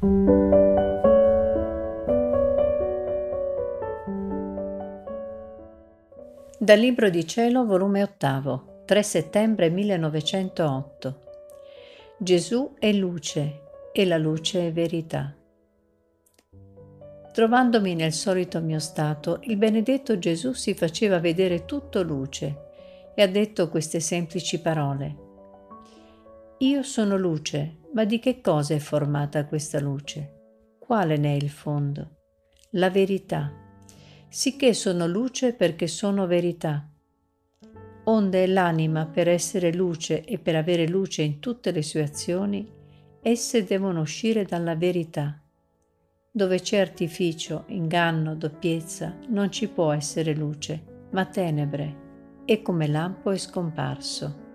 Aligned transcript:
Dal 0.00 0.38
Libro 6.78 7.10
di 7.10 7.26
Cielo, 7.26 7.66
volume 7.66 8.04
ottavo, 8.04 8.82
3 8.84 9.02
settembre 9.02 9.70
1908. 9.70 11.20
Gesù 12.16 12.74
è 12.78 12.92
luce 12.92 13.62
e 13.92 14.06
la 14.06 14.18
luce 14.18 14.68
è 14.68 14.72
verità. 14.72 15.34
Trovandomi 17.32 17.96
nel 17.96 18.12
solito 18.12 18.60
mio 18.60 18.78
stato, 18.78 19.40
il 19.42 19.56
benedetto 19.56 20.20
Gesù 20.20 20.52
si 20.52 20.74
faceva 20.74 21.18
vedere 21.18 21.64
tutto 21.64 22.02
luce 22.02 22.66
e 23.16 23.22
ha 23.22 23.28
detto 23.28 23.68
queste 23.68 23.98
semplici 23.98 24.60
parole. 24.60 25.26
Io 26.58 26.82
sono 26.82 27.16
luce, 27.16 27.78
ma 27.92 28.04
di 28.04 28.18
che 28.18 28.40
cosa 28.40 28.74
è 28.74 28.78
formata 28.78 29.46
questa 29.46 29.80
luce? 29.80 30.76
Quale 30.78 31.16
ne 31.16 31.32
è 31.32 31.36
il 31.36 31.50
fondo? 31.50 32.16
La 32.72 32.90
verità. 32.90 33.52
Sicché 34.28 34.74
sono 34.74 35.06
luce 35.06 35.52
perché 35.52 35.86
sono 35.86 36.26
verità. 36.26 36.88
Onde 38.04 38.46
l'anima 38.46 39.06
per 39.06 39.28
essere 39.28 39.72
luce 39.72 40.24
e 40.24 40.38
per 40.38 40.56
avere 40.56 40.88
luce 40.88 41.22
in 41.22 41.38
tutte 41.40 41.70
le 41.70 41.82
sue 41.82 42.02
azioni, 42.02 42.66
esse 43.22 43.64
devono 43.64 44.00
uscire 44.00 44.44
dalla 44.44 44.74
verità 44.74 45.42
dove 46.38 46.60
c'è 46.60 46.78
artificio, 46.78 47.64
inganno, 47.66 48.36
doppiezza, 48.36 49.16
non 49.28 49.50
ci 49.50 49.66
può 49.66 49.90
essere 49.90 50.36
luce, 50.36 51.06
ma 51.10 51.24
tenebre, 51.24 52.42
e 52.44 52.62
come 52.62 52.86
lampo 52.86 53.32
è 53.32 53.36
scomparso. 53.36 54.47